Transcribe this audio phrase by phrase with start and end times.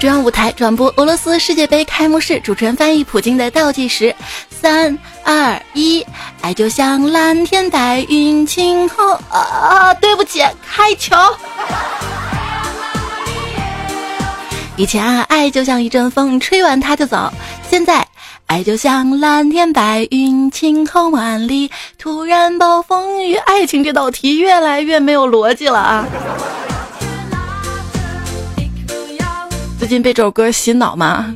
[0.00, 4.14] 中央舞台转播俄罗斯世界杯开幕式，主持人翻译普京的倒计时：
[4.48, 6.02] 三、二、一，
[6.40, 9.12] 爱就像蓝天白云晴空。
[9.28, 11.14] 啊，对不起，开球。
[14.76, 17.30] 以前啊，爱就像一阵风，吹完它就走。
[17.68, 18.08] 现在，
[18.46, 23.34] 爱就像蓝天白云晴空万里，突然暴风雨。
[23.34, 26.06] 爱情这道题越来越没有逻辑了啊！
[29.80, 31.34] 最近被这首歌洗脑嘛，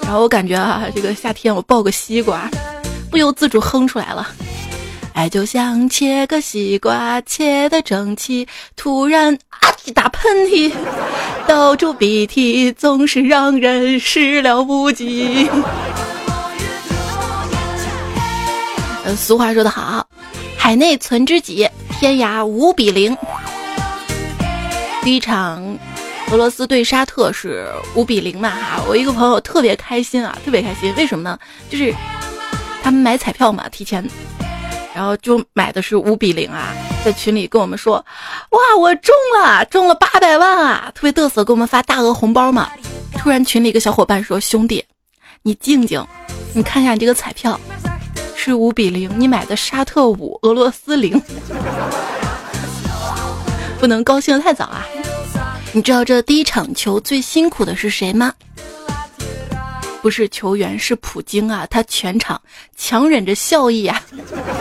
[0.00, 2.50] 然后我感觉啊，这个夏天我抱个西瓜，
[3.10, 4.26] 不由自主哼出来了。
[5.12, 10.72] 爱就像切个西瓜，切的整齐，突然啊一打喷嚏，
[11.46, 15.46] 到处鼻涕，总是让人始料不及。
[19.04, 20.08] 呃，俗话说得好，
[20.56, 21.68] 海内存知己，
[22.00, 23.14] 天涯无比邻。
[25.02, 25.78] 第一场。
[26.30, 31.38] 俄罗斯对沙特是五比零嘛哈，我一个朋友特别开心啊，特别开心，为什么呢？
[31.70, 31.94] 就是
[32.82, 34.06] 他们买彩票嘛，提前，
[34.94, 37.96] 然后就买的是五比零啊，在群里跟我们说，
[38.50, 42.70] 哇，我中了，中了八百万啊，特别嘚瑟，给我们发大额红包嘛。
[43.16, 44.84] 突然群里一个小伙伴说，兄弟，
[45.42, 46.06] 你静静，
[46.52, 47.58] 你看一下你这个彩票
[48.36, 51.20] 是五比零，你买的沙特五，俄罗斯零，
[53.80, 54.84] 不能高兴的太早啊。
[55.78, 58.34] 你知道这第一场球最辛苦的是谁吗？
[60.02, 61.64] 不是球员，是普京啊！
[61.70, 62.42] 他全场
[62.76, 64.02] 强忍着笑意啊，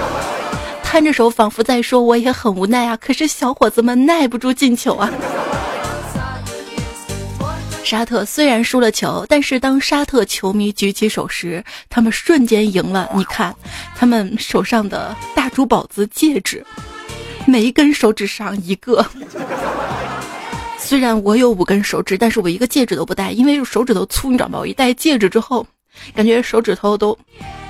[0.85, 5.11] 摊着手，仿佛在说：“我也很无奈啊。”可是小伙子们耐不住进球啊。
[7.83, 13.09] 沙特虽然输了球，但是当沙特球迷举起手时，他们瞬间赢了。
[13.15, 13.55] 你看，
[13.95, 16.63] 他们手上的大珠宝子戒指，
[17.47, 19.03] 每一根手指上一个。
[20.79, 24.59] 虽然我有五根手指，但是我一个戒指都不戴，因为手指头粗，你知道吗？
[24.59, 25.65] 我一戴戒指之后，
[26.15, 27.17] 感觉手指头都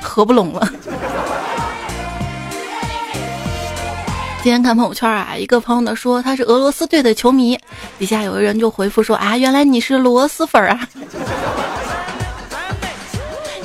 [0.02, 0.72] 合不拢了。
[4.44, 7.58] 今天看朋友圈啊，一个朋友呢说他是俄罗斯队的球迷，
[7.98, 10.88] 底下有个人就回复说啊，原来你是螺蛳粉啊。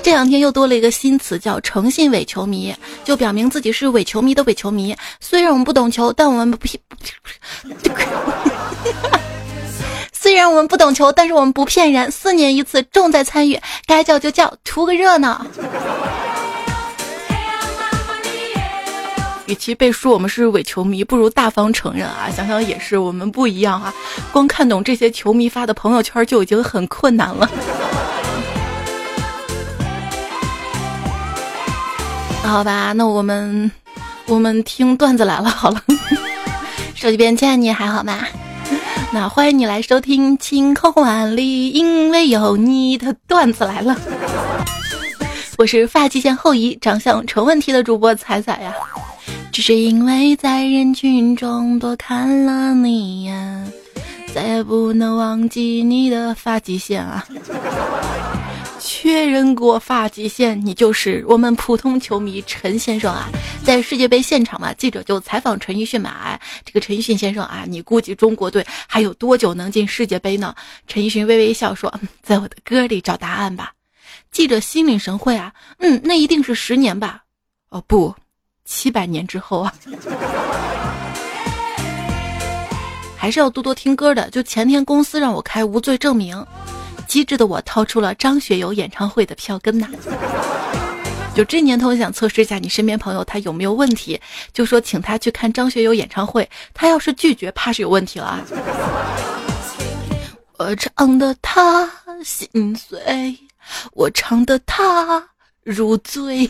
[0.03, 4.97] 这两天又多了一个新词叫诚信伪球迷，就表明自己是伪球迷的伪球迷。
[5.21, 6.97] 虽然我们不懂球，但我们不不不。
[10.23, 12.09] 虽然我们不懂球，但是我们不骗人。
[12.13, 15.45] 四年一次，重在参与，该叫就叫，图个热闹。
[19.47, 22.31] 与其被说我们是伪球迷，不如大方承认啊！
[22.31, 23.93] 想想也是，我们不一样啊。
[24.31, 27.51] 光看懂这些球迷发的朋友圈就已经很困难了。
[32.47, 33.73] 好吧，那我们
[34.27, 35.51] 我们听段子来了。
[35.51, 35.83] 好了，
[36.95, 38.21] 手机边，亲爱你还好吗？
[39.15, 43.95] 那欢迎你来收听《晴空万里》，因为有你的段子来了。
[45.59, 48.73] 我是发际线后移、长相成问题的主播彩彩呀。
[49.53, 53.73] 只是因为在人群中多看了你一眼，
[54.35, 57.23] 再也不能忘记你的发际线啊。
[58.85, 63.29] 确认过发际线，你就是我们普通球迷陈先生啊！
[63.65, 70.53] 在世界杯现场嘛，记者就采访陈奕迅嘛，这个陈奕迅先生啊，你估计中国队还有多久能进世界杯呢？
[70.89, 71.93] 陈奕迅微微笑说
[72.25, 73.73] ：“在我的歌里找答案吧。”
[74.33, 77.23] 记者心领神会啊，嗯，那一定是十年吧？
[77.69, 78.13] 哦不，
[78.65, 79.73] 七百年之后啊，
[83.17, 84.29] 还是要多多听歌的。
[84.31, 86.45] 就前天公司让我开无罪证明。
[87.13, 89.87] 机智的我掏出了张学友演唱会的票根呐，
[91.35, 94.19] 就这年头想测试一下你身边朋友他有没有问题，
[94.55, 98.41] 就说请他去看张学友演唱会，他要是拒绝，怕是有问题了。
[100.57, 101.87] 我唱的他
[102.25, 103.37] 心碎，
[103.93, 105.23] 我唱的他
[105.65, 106.49] 如醉，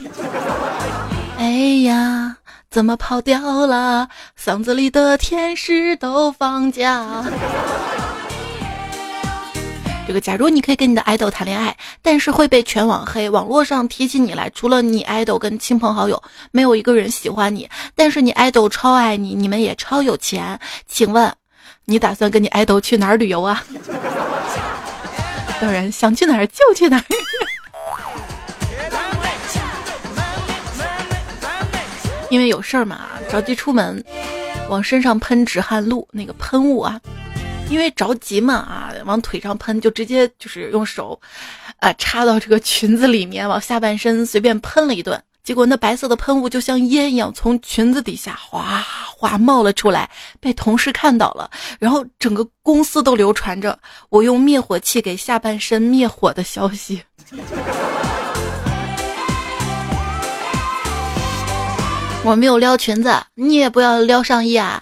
[1.39, 1.51] 哎
[1.83, 2.37] 呀，
[2.71, 4.09] 怎么跑掉了？
[4.41, 7.25] 嗓子里的天使都放假。
[10.07, 16.21] 这个，假如你可以跟你的爱豆谈恋爱，但是会被全网黑，网络上提起你来，除了你爱豆跟亲朋好友，
[16.51, 17.69] 没有一个人喜欢你。
[17.95, 21.33] 但是你爱豆超爱你，你们也超有钱，请问，
[21.85, 23.65] 你打算跟你爱豆去哪儿旅游啊？
[25.61, 27.05] 当然，想去哪儿就去哪儿。
[32.29, 34.05] 因为有事儿嘛，着急出门，
[34.69, 37.01] 往身上喷止汗露那个喷雾啊。
[37.73, 41.19] 因为着急嘛啊，往腿上喷，就直接就是用手，
[41.79, 48.85] 啊插到这个裙子里面，往下半身随便喷了一顿，结果那白色的喷雾就像烟一样从裙子底下哗
[49.17, 53.79] 哗冒了出来，被同事看到了，然后整个公司都流传着
[54.11, 57.03] 我用灭火器给下半身灭火的消息。
[62.23, 64.79] 我没有撩裙子，你也不要撩上衣啊！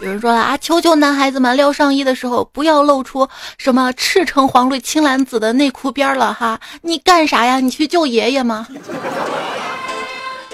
[0.00, 3.28] 有人说了啊，求求男孩子们撩上衣的时候不要露出
[3.58, 6.60] 什么赤橙黄绿青蓝紫的内裤边了哈！
[6.82, 7.58] 你干啥呀？
[7.58, 8.66] 你去救爷爷吗？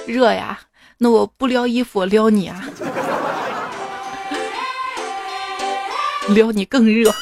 [0.06, 0.58] 热呀，
[0.96, 2.64] 那我不撩衣服，我撩你啊！
[6.29, 7.14] 撩你更热。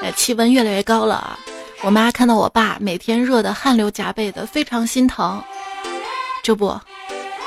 [0.00, 1.36] 哎，气温越来越高了啊！
[1.82, 5.42] 我妈看到我爸每天热的汗流浃背的，非常心疼。
[6.42, 6.78] 这不。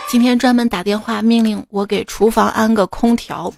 [0.10, 3.54] 今天专门打电话命令我给厨房安个空调。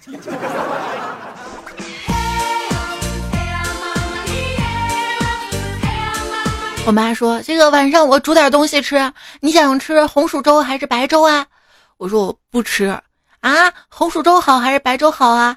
[6.84, 11.46] 我妈说：“这个晚上我煮点东西吃，你想吃红薯粥还是白粥啊？”
[11.98, 13.00] 我说：“我不吃
[13.40, 15.56] 啊，红薯粥好还是白粥好啊？”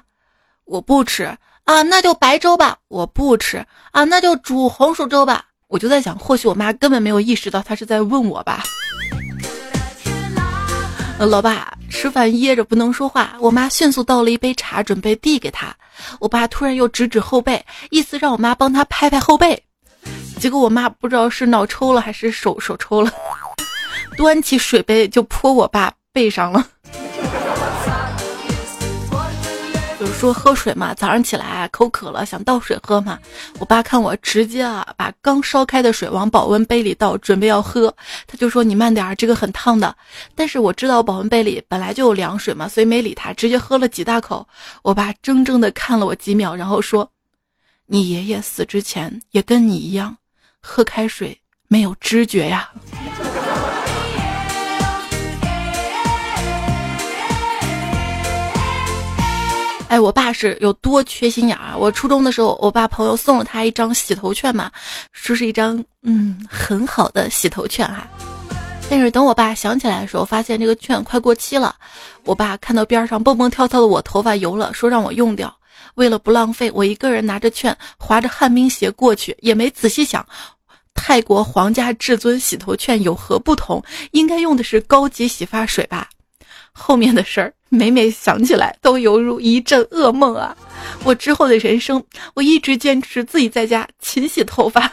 [0.64, 1.24] 我不吃
[1.64, 2.76] 啊，那就白粥吧。
[2.86, 5.46] 我不吃啊，那就煮红薯粥吧。
[5.66, 8.62] 我就在想，或许我妈根本没有意识到她是在问我吧。
[11.16, 15.74] 呃老爸吃饭噎着不能说话，我妈迅速倒了一杯茶准备递给他，
[16.18, 19.62] 我爸突然又指指后背，意思让我妈帮他拍拍后背，
[20.40, 23.12] 结果我妈不知道是脑抽了还是手手抽了，
[24.18, 26.66] 端起水杯就泼我爸背上了。
[30.04, 33.18] 就说喝水嘛，早上起来口渴了，想倒水喝嘛。
[33.58, 37.94] 我爸看我直接啊，把刚烧开的水往保温杯里倒，准备要喝，
[38.26, 39.96] 他就说：“你慢点儿，这个很烫的。”
[40.36, 44.46] 但是我知道保温杯里本来就有凉水嘛，所以没理他，直接喝了几大口。
[44.82, 47.10] 我爸怔怔的看了我几秒，然后说
[47.86, 50.14] ：“你爷爷死之前也跟你一样，
[50.60, 52.70] 喝开水没有知觉呀。”
[59.94, 61.78] 哎，我爸是有多缺心眼儿？
[61.78, 64.68] 我初中的时候，我爸朋友送了他一张洗头券嘛，
[65.12, 68.04] 说是一张嗯很好的洗头券哈。
[68.90, 71.76] 但是等我爸想起来的时候，发现这个券快过期了。
[72.24, 75.56] 我爸看到边上蹦蹦跳跳的我头发油了，说让我用掉。
[75.94, 80.26] 为了不浪费，我一个人拿着券，划着旱冰鞋过去，也没仔细想，
[80.92, 83.80] 泰国皇家至尊洗头券有何不同？
[84.10, 86.08] 应该用的是高级洗发水吧？
[86.74, 87.52] 后面的事儿。
[87.70, 90.56] 每每想起来，都犹如一阵噩梦啊！
[91.02, 92.00] 我之后的人生，
[92.34, 94.92] 我一直坚持自己在家勤洗头发。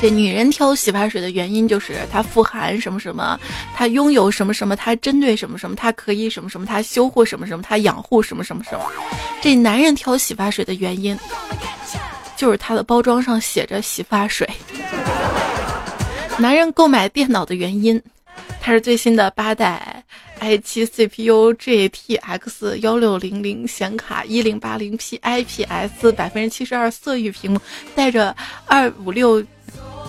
[0.00, 3.38] 这女人挑洗发水的原因就是它富含什么什么，
[3.74, 8.84] 它拥有什么什么，它针对什么什么，它可以什么什么，它修护什么什么，它养护什么什么什么。
[9.42, 11.18] 这男人挑洗发水的原因，
[12.36, 14.48] 就是它的包装上写着洗发水。
[16.40, 18.02] 男人购买电脑的原因，
[18.62, 20.02] 它是最新的八代
[20.40, 27.60] i7 CPU GTX 幺六零零显卡，一零八零 P IPS 百分之七十二色域屏幕，
[27.94, 28.34] 带着
[28.66, 29.44] 二五六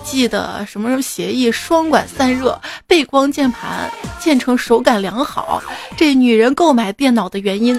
[0.04, 5.62] G 的什么什么协议，双管散热，背光键盘，键程手感良好。
[5.98, 7.78] 这女人购买电脑的原因，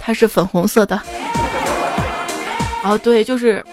[0.00, 1.00] 它是粉红色的。
[2.82, 3.64] 哦，对，就是。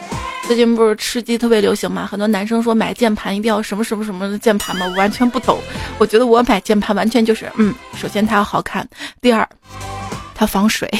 [0.48, 2.06] 最近不是吃鸡特别流行嘛？
[2.06, 5.58] 很多男生说买键盘一定要什么什么什么的键盘嘛，我完全不懂。
[5.98, 8.88] 我觉得我买键盘完全就是，嗯，首先它要好看，
[9.20, 9.48] 第二，
[10.36, 10.88] 它防水。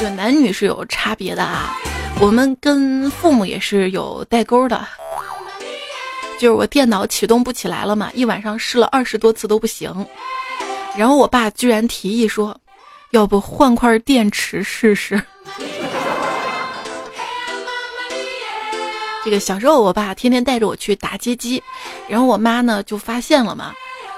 [0.00, 1.76] 就男女是有差别的啊，
[2.18, 4.88] 我们跟父母也是有代沟的。
[6.38, 9.94] 就是我电脑启动不起来了嘛，一晚上试了二十多次都不行，
[10.96, 12.58] 然后我爸居然提议说。
[13.12, 15.22] 要不换块电池试试？
[19.22, 21.62] 这个小时候，我爸天天带着我去打街机，
[22.08, 23.74] 然后我妈呢就发现了嘛，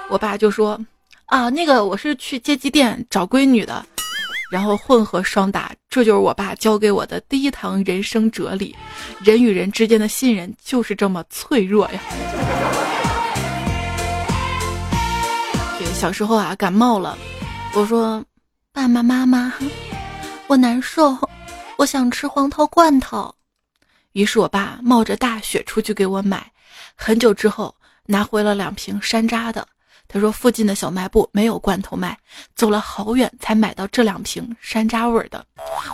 [0.09, 0.79] 我爸就说
[1.27, 3.85] ：“啊，那个我是去街机店找闺女的，
[4.49, 8.73] 然后混合双打。”这就是我爸教给我的第一堂人生哲理：
[9.21, 11.99] 人与人之间的信任就是这么脆弱呀。
[15.77, 17.17] 这个小时候啊，感冒了，
[17.73, 18.23] 我说。
[18.75, 19.53] 爸爸妈妈，
[20.47, 21.17] 我难受，
[21.77, 23.33] 我想吃黄桃罐头。
[24.11, 26.51] 于是我爸冒着大雪出去给我买。
[26.93, 27.73] 很久之后
[28.05, 29.65] 拿回了两瓶山楂的。
[30.09, 32.17] 他说附近的小卖部没有罐头卖，
[32.53, 35.43] 走了好远才买到这两瓶山楂味的。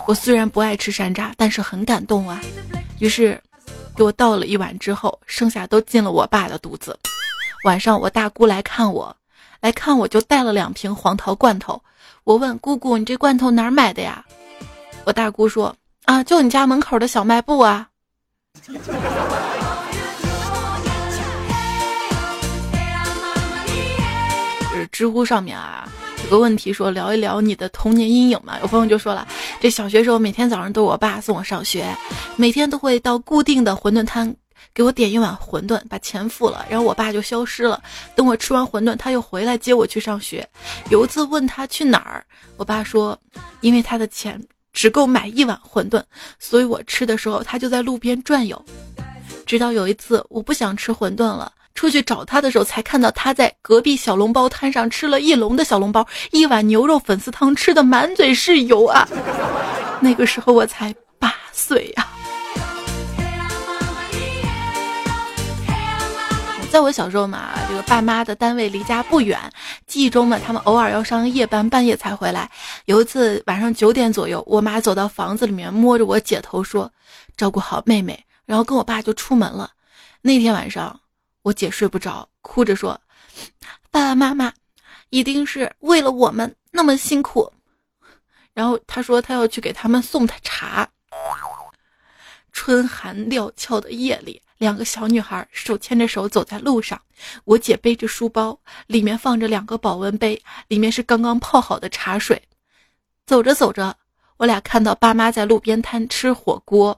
[0.08, 2.40] 我虽然不爱吃山楂，但是很感动啊。
[2.98, 3.40] 于是
[3.96, 6.98] 给我倒了一碗之后，剩下都进了我爸的肚子。
[7.64, 9.16] 晚上我大姑来看我，
[9.60, 11.80] 来看我就带了两瓶黄桃罐头。
[12.24, 14.24] 我问姑姑：“你这罐头哪儿买的呀？”
[15.04, 15.74] 我大姑说
[16.06, 17.88] ：“啊，就你家门口的小卖部啊。”
[24.72, 25.88] 是知乎上面啊，
[26.24, 28.56] 有个问题说聊一聊你的童年阴影嘛。
[28.60, 29.26] 有朋友就说了，
[29.60, 31.84] 这小学时候每天早上都是我爸送我上学，
[32.36, 34.32] 每天都会到固定的馄饨摊
[34.74, 37.82] 给我点一碗馄饨，把钱付了，然后我爸就消失了。
[38.14, 40.48] 等我吃完馄饨，他又回来接我去上学。
[40.90, 42.24] 有一次问他去哪儿，
[42.56, 43.18] 我爸说，
[43.60, 44.42] 因为他的钱。
[44.74, 46.02] 只够买一碗馄饨，
[46.38, 48.64] 所以我吃的时候他就在路边转悠。
[49.44, 59.06] 直到有一次我不想吃馄饨了，出去找他的时候，才看到他在隔壁小笼包摊上吃了一笼的小笼包，一碗牛肉粉丝汤吃的满嘴是油啊！
[60.00, 62.08] 那个时候我才八岁呀。
[66.72, 69.38] 在我小时候嘛，这个爸妈的单位离家不远，
[69.86, 72.50] 记忆中嘛，他们偶尔要上夜班，半夜才回来。
[72.86, 76.90] 有一次晚上九点左右，我妈走到房子里面，摸着我姐头说
[77.36, 79.70] ：“照顾好妹妹。”然后跟我爸就出门了。
[80.22, 80.98] 那天晚上，
[81.42, 82.98] 我姐睡不着，哭着说
[83.92, 84.50] ：“爸爸妈妈
[85.10, 87.52] 一定是为了我们那么辛苦。”
[88.54, 90.88] 然后她说她要去给他们送茶。
[92.50, 94.40] 春寒料峭的夜里。
[94.62, 96.96] 两个小女孩手牵着手走在路上，
[97.44, 102.40] 我姐背着书包，里面放着两个保温杯，里面是刚刚泡好的茶水。
[103.26, 103.96] 走着走着，
[104.36, 106.96] 我俩看到爸妈在路边摊吃火锅。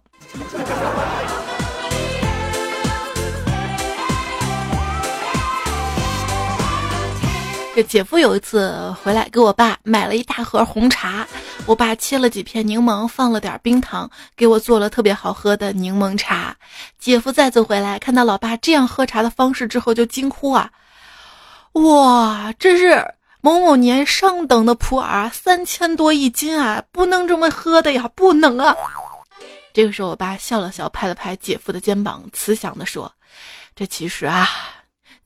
[7.75, 11.26] 这姐夫有一次回来，给我爸买了一大盒红茶。
[11.66, 16.54] 我爸切了几片柠檬，放了点冰糖，给我做了特别好喝的柠檬茶。
[16.99, 20.71] 姐夫再次回来，看到老爸这样喝茶的方式之后，就惊呼啊
[21.73, 28.76] ：“哇，这是某某年上等的普洱，三千多一斤啊，不能这么喝的呀，不能啊！”
[29.73, 33.11] 这个时候，我爸笑了笑，拍了拍姐夫的肩膀，慈祥地说
[33.75, 34.47] ：“这其实啊。”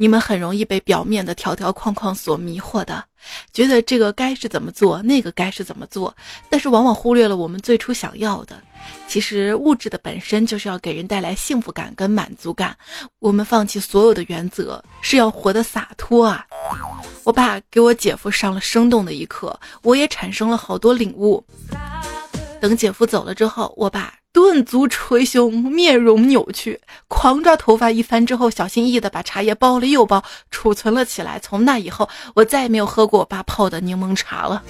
[0.01, 3.05] 你们很容易被表面的条条框框所迷惑的，
[3.53, 6.15] 觉得这个该是怎么做，那个该是怎么做，
[6.49, 8.61] 但是往往忽略了我们最初想要的。
[9.07, 12.77] 其实物质的本身就是要给人带来幸福感跟满足感。
[13.19, 16.47] 我们放弃所有的原则，是要活得洒脱啊！
[17.25, 21.45] 我爸给我姐夫上了生动的一课，我也产生了好多领悟。
[22.61, 24.15] 等姐夫走了之后，我爸。
[24.39, 31.41] 顿足捶胸，面容扭曲，狂抓头发一番之后，小心翼翼的把茶叶包了又包，储存了起来。
[31.41, 34.63] 从那以后，我再也没有喝过我爸泡的柠檬茶了。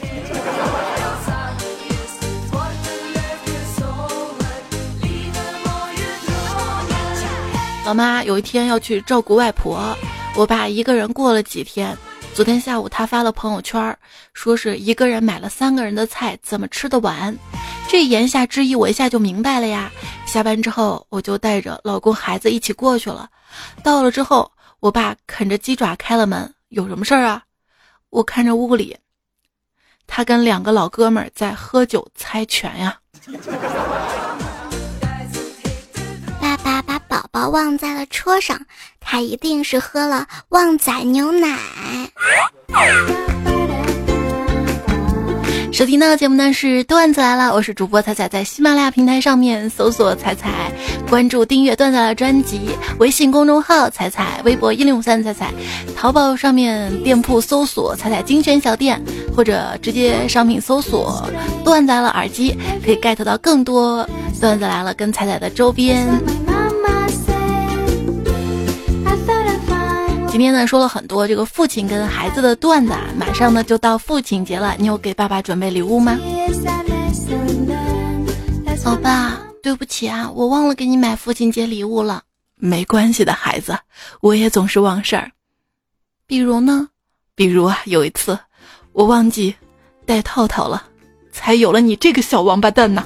[7.85, 9.95] 老妈有一天要去照顾外婆，
[10.35, 11.95] 我爸一个人过了几天。
[12.33, 13.95] 昨天下午，他发了朋友圈，
[14.33, 17.37] 说是一个人买了三个人的菜，怎么吃得完？
[17.89, 19.91] 这言下之意，我一下就明白了呀。
[20.27, 23.29] 下班之后，我就带着老公、孩子一起过去了。
[23.83, 27.43] 到了之后，我爸啃着鸡爪开了门，有什么事儿啊？
[28.11, 28.97] 我看着屋里，
[30.07, 32.99] 他跟两个老哥们儿在喝酒猜拳呀。
[36.41, 38.61] 爸爸把宝宝忘在了车上，
[39.01, 41.59] 他一定是喝了旺仔牛奶。
[45.79, 50.73] 收听到的节目呢是段子来了，我是主播彩彩，在喜马拉雅平台上面搜索彩彩，
[51.09, 52.63] 关注订阅段子来了专辑，
[52.99, 55.53] 微信公众号彩彩，微博一零五三彩彩，
[55.95, 59.01] 淘宝上面店铺搜索彩彩精选小店，
[59.37, 61.25] 或者直接商品搜索
[61.65, 64.05] 段子来了耳机，可以 get 到更多
[64.41, 66.05] 段子来了跟彩彩的周边。
[70.39, 76.17] 今天呢说了很多这个父亲跟孩子的段子啊，马上呢就到父亲节了，你有给爸爸准备礼物吗？
[78.85, 82.23] 老爸，对不起啊，我忘了给你买父亲节礼物了。
[82.55, 83.77] 没关系的，孩子，
[84.21, 85.29] 我也总是忘事儿。
[86.25, 86.89] 比如呢？
[87.35, 88.39] 比如啊，有一次
[88.93, 89.53] 我忘记
[90.07, 90.85] 带套套了，
[91.33, 93.05] 才有了你这个小王八蛋呐。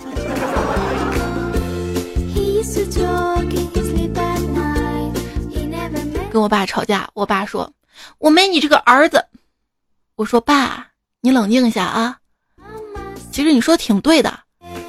[6.33, 7.71] 跟我爸吵架，我爸说
[8.17, 9.23] ：“我没你这个儿子。”
[10.17, 10.89] 我说：“爸，
[11.21, 12.17] 你冷静一下啊。
[13.31, 14.41] 其实你说挺对的，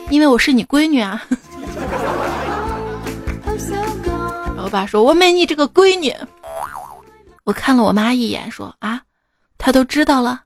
[0.09, 1.21] 因为我是你闺女啊。”
[4.55, 6.15] 我爸说：“我没你这个闺女。”
[7.43, 9.01] 我看了我妈一眼，说：“啊，
[9.57, 10.43] 他都知道了。”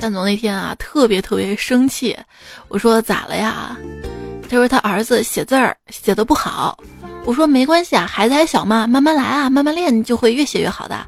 [0.00, 2.16] 蛋总那天啊，特别特别生气。
[2.68, 3.76] 我说咋了呀？
[4.48, 6.82] 他说他儿子写字儿写的不好。
[7.26, 11.06] 我说没关系啊，孩子还小嘛，慢慢来啊，慢慢练就会越写越好的。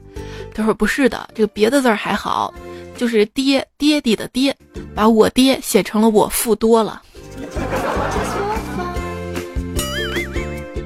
[0.55, 2.53] 他说不是的，这个别的字儿还好，
[2.95, 4.55] 就是爹爹地的爹，
[4.95, 7.01] 把我爹写成了我父多了。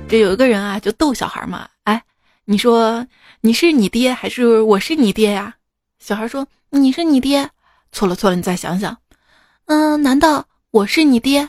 [0.08, 2.00] 这有一个人啊，就逗小孩嘛，哎，
[2.44, 3.04] 你说
[3.40, 5.52] 你是你爹还是我是你爹呀？
[5.98, 7.50] 小孩说你是你爹，
[7.92, 8.96] 错了错了，你再想想，
[9.66, 11.48] 嗯，难道我是你爹？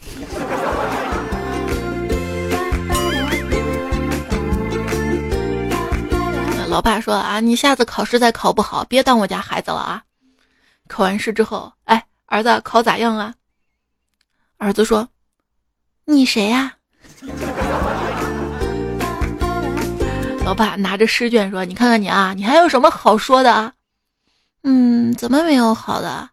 [6.68, 10.02] 老爸说啊，你下次考试再考不好，别当我家孩子了啊！
[10.86, 13.34] 考完试之后，哎，儿子考咋样啊？
[14.58, 15.08] 儿子说
[16.06, 16.74] ：“你谁呀？”
[20.44, 23.72] 老爸拿着试卷说：“你看看你啊，你还有什么好说的啊？”
[24.62, 26.30] 嗯，怎么没有好的？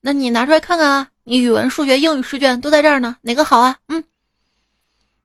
[0.00, 1.08] 那你拿出来看看啊！
[1.24, 3.76] 你语文、数学、英语试卷都在这儿呢，哪个好啊？
[3.88, 4.02] 嗯，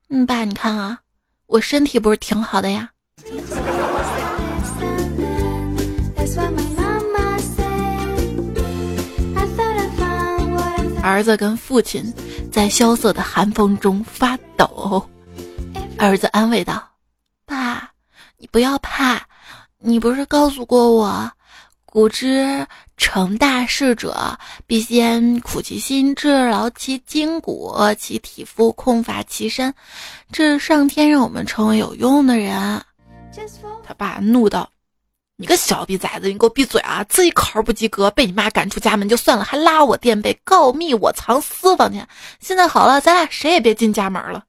[0.09, 0.99] 嗯，爸，你看啊，
[1.47, 2.91] 我身体不是挺好的呀。
[11.03, 12.13] 儿子跟父亲
[12.51, 15.07] 在萧瑟的寒风中发抖，
[15.97, 16.87] 儿子安慰道
[17.47, 17.91] ：“爸，
[18.37, 19.19] 你不要怕，
[19.79, 21.31] 你不是告诉过我，
[21.97, 24.37] 古之成大事者，
[24.67, 29.73] 必先苦其心志，劳其筋骨，其体肤，空乏其身，
[30.31, 32.79] 这是上天让我们成为有用的人。”
[33.83, 34.69] 他爸怒道。
[35.37, 37.03] 你个小逼崽子，你给我闭嘴啊！
[37.09, 42.07] 自己考试不及格，被你妈赶出家门就算了，还拉我垫背，告密我藏私房钱。
[42.39, 44.43] 现在好了，咱俩谁也别进家门了。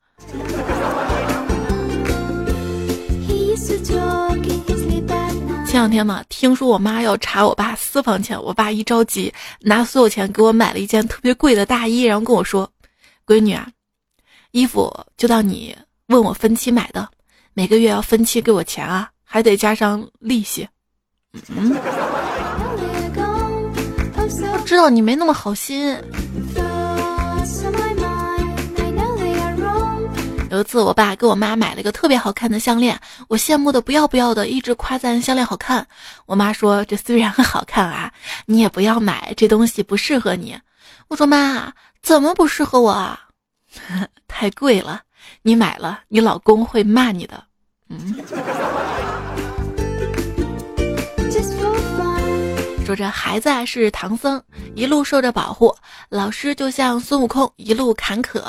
[5.78, 12.68] 两天嘛，听说我妈要查我爸私房钱，我爸一着急，拿所有钱给我买了一件特别贵的大衣，然后跟我说
[13.25, 13.68] ：“闺女啊，
[14.50, 15.76] 衣服就当你
[16.08, 17.08] 问我分期买的，
[17.54, 20.68] 每个月要分期给我钱啊，还得加上利息。”
[21.54, 21.76] 嗯，
[24.16, 25.97] 我知道你没那么好心。
[30.50, 35.87] 有一次，我爸给我妈买了一个特别好看的项链，我羡慕的不要不要的，一直夸赞项链好看。
[36.26, 38.13] 我妈说：“这虽然很好看啊，
[38.47, 40.58] 你也不要买，这东西不适合你。”
[41.08, 43.21] 我说：“妈，怎么不适合我啊？
[44.26, 45.02] 太贵了，
[45.43, 47.45] 你买了，你老公会骂你的。”
[47.91, 48.15] 嗯。
[52.89, 54.43] 说这孩子啊是唐僧，
[54.75, 55.69] 一路受着保护；
[56.09, 58.43] 老师就像孙悟空，一路坎坷，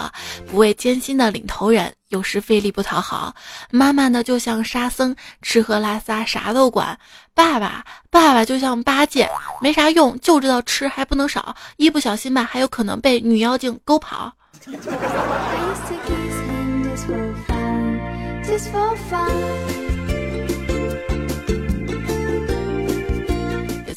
[0.49, 3.33] 不畏艰辛的领头人，有时费力不讨好；
[3.69, 6.95] 妈妈呢就像沙僧，吃喝拉撒啥都管；
[7.33, 14.31] 爸爸，爸爸就像八戒，没啥用，就知道吃还不能少，一不小心吧还有可能被女妖精勾跑。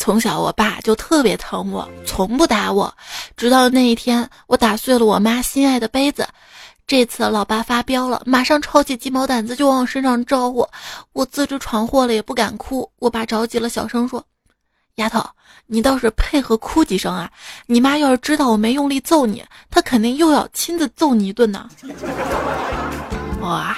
[0.02, 2.92] 从小，我爸就特别疼我，从不打我，
[3.36, 6.26] 直到那一天，我打碎了我妈心爱的杯子。
[6.88, 10.66] 这次老爸发飙了，马上抄起鸡毛掸子就往我身上招呼。
[11.12, 12.90] 我自知闯祸了，也不敢哭。
[12.98, 14.24] 我爸着急了，小声说
[14.98, 15.24] ：“丫头，
[15.68, 17.30] 你倒是配合哭几声啊！
[17.66, 21.70] 你妈要是知道我没用力揍你，她肯定又要亲自揍你一顿呢。”
[23.40, 23.76] 哇！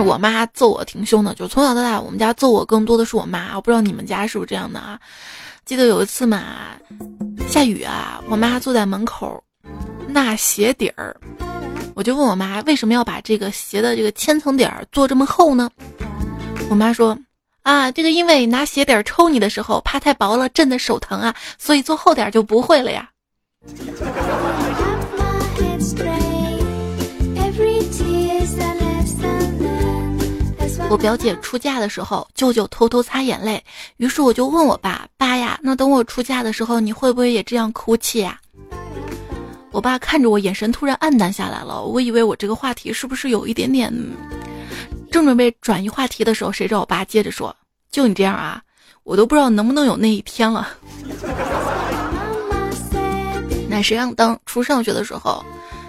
[0.00, 3.56] 我妈揍我挺凶的，就从小到大，我们家揍我更多的是我妈。
[3.56, 4.98] 我不知道你们家是不是这样的啊？
[5.64, 6.42] 记得有一次嘛，
[7.48, 9.42] 下雨啊，我妈坐在门口
[10.08, 11.16] 纳鞋底儿，
[11.94, 15.70] 我就问我妈为什么要把这个鞋的这个千层底儿做这么厚呢？
[16.68, 17.16] 我妈说
[17.62, 23.08] 啊，这个因为拿鞋底儿抽你的时候怕太薄了震的手疼啊，所以做厚点就不会了呀。
[30.92, 33.64] 我表姐出嫁的时候，舅舅偷偷擦眼泪，
[33.96, 38.38] 于是我就问我爸：“爸呀，那等我出嫁的时候，你会不会也这样哭泣呀？”
[39.72, 41.82] 我爸看着我，眼神突然黯淡下来了。
[41.82, 43.90] 我以为我这个话题是不是有一点点……
[45.10, 47.56] 正准备转移话题的时候，谁知道我爸接着说
[47.90, 48.60] ：“就你这样啊，
[49.02, 50.68] 我都不知道能不能有那一天了。”
[53.66, 55.42] 那谁让当初上学的时候，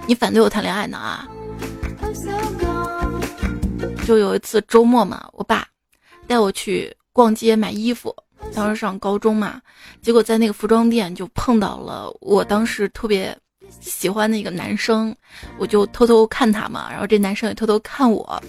[0.08, 1.28] 你反对我谈恋爱呢啊？
[4.06, 5.66] 就有一次周末嘛，我爸
[6.28, 8.16] 带我去逛街买衣服。
[8.54, 9.62] 当时上高中嘛，
[10.02, 13.36] 结果在那个服装店就碰到了我当时特别
[13.80, 15.16] 喜欢的一个男生，
[15.58, 18.44] 我就偷偷看他嘛，然后这男生也偷偷看我。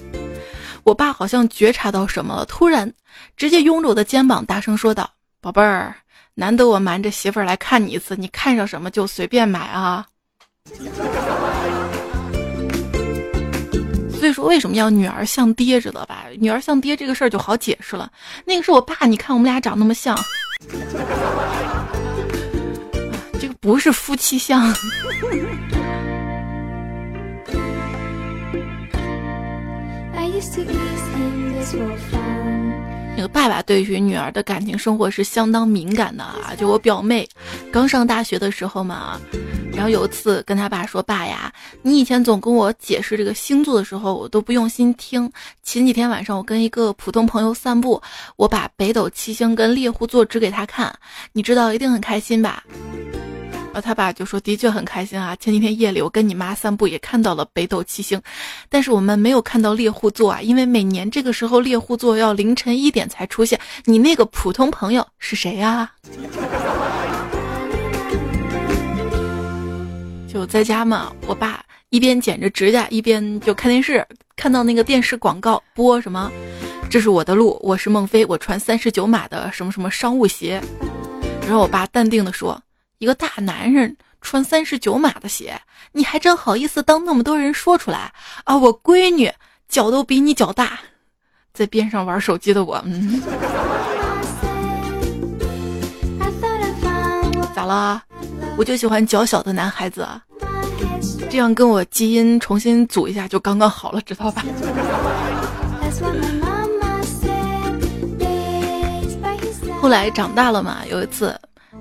[0.83, 2.93] 我爸好像觉察到什么了，突然
[3.37, 5.09] 直接拥着我的肩膀，大声说道
[5.41, 5.95] ：“宝贝儿，
[6.35, 10.05] 难得我瞒着媳妇儿来看你一次，你看上什么就随便买啊。”
[14.25, 16.25] 所以说为什么要女儿像爹，知道吧？
[16.41, 18.11] 女儿像爹这个事儿就好解释了。
[18.47, 20.19] 那个是我爸，你看我们俩长那么像，
[23.39, 24.75] 这个不是夫妻相。
[33.17, 36.53] 那个爸爸对于女儿的感情生活是相当敏感的啊！
[36.59, 37.29] 就我表妹
[37.73, 39.21] 刚上大学的时候嘛，
[39.73, 45.31] 然后有一次跟他爸说：“爸呀，你以前总跟我解释这个星座的时候，我都不用心听。
[45.63, 48.03] 前几天晚上我跟一个普通朋友散步，
[48.35, 50.93] 我把北斗七星跟猎户座指给他看，
[51.33, 52.65] 你知道一定很开心吧？”
[53.75, 55.35] 然后他爸就说：“的确很开心啊！
[55.35, 58.23] 前几天夜里我跟你妈散步也看到了北斗七星，
[58.69, 63.59] 但是我们没有看到猎户座啊，因为每年这个时候猎户座要凌晨一点才出现。
[63.85, 65.91] 你那个普通朋友是谁呀？”
[70.33, 74.07] 就在家嘛，我爸一边剪着指甲，一边就看电视，
[74.37, 76.31] 看到那个电视广告播什么
[76.89, 80.63] ：“这是我的路，我是孟非，我穿三十九码的什么什么商务鞋。”
[81.43, 82.63] 然后我爸淡定的说。
[83.05, 85.61] 一个大男人穿三十九码的鞋，
[85.93, 88.11] 你还真好意思当那么多人说出来
[88.45, 88.57] 啊！
[88.57, 89.31] 我闺女
[89.69, 90.81] 脚都比你脚大，
[91.53, 93.21] 在边上玩手机的我，嗯，
[97.55, 98.03] 咋了？
[98.57, 100.09] 我就喜欢脚小的男孩子，
[101.29, 104.43] 这样跟我基因重新组一下就刚刚好了，知道吧？
[109.79, 111.39] 后来长大了嘛，有一次。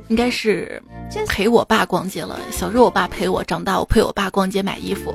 [0.07, 0.81] 应该是
[1.27, 2.39] 陪我爸逛街了。
[2.51, 5.13] 小时候我爸陪我，长大我陪我爸逛街买衣服。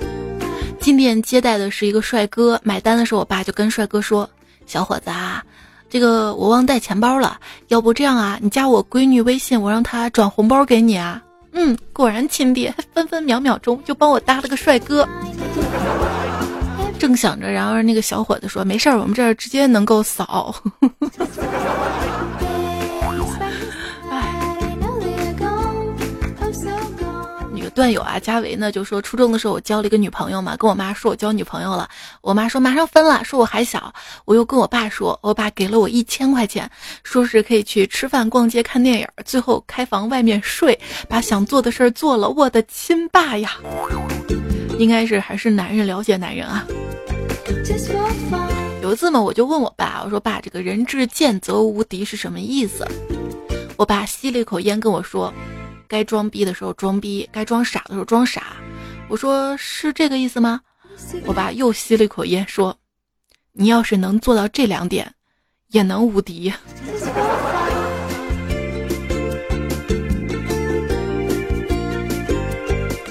[0.81, 4.29] 进店接待的是一个帅哥，买单的时候我爸就跟帅哥说
[4.67, 5.43] ：“小伙子啊，
[5.91, 7.39] 这个我忘带钱包了，
[7.69, 15.09] 要不这样啊，你加我闺女微信，我让她转红包给你啊。”嗯，果然亲爹，分分秒秒钟就帮我搭了个帅哥。
[16.99, 20.55] 正想着，然而那个小伙子说：“没事儿，我们这儿直接能够扫。
[27.79, 31.89] ”段友啊，嘉维呢就说初中的时候我交了一个女朋友嘛，跟我妈说我交女朋友了，
[32.21, 36.69] 我妈说马上分了，说我还小，我又跟我爸说，我爸给了我一千块钱，
[37.05, 40.77] 说是可以去吃饭、逛街、看电影，最后开房外面睡，
[41.09, 43.53] 把想做的事儿做了，我的亲爸呀，
[44.77, 46.67] 应该是还是男人了解男人啊。
[48.83, 52.85] 有一次嘛，我就问我爸，我说爸，这个人至贱则无敌是什么意思？
[53.77, 55.33] 我爸吸了一口烟跟我说。
[55.89, 58.59] 该装逼的时候装逼，该装傻的时候装傻。
[59.09, 60.61] 我说是这个意思吗？
[61.25, 62.77] 我爸又吸了一口烟，说
[63.53, 65.15] ：“你要是能做到这两点，
[65.69, 66.53] 也能无敌。”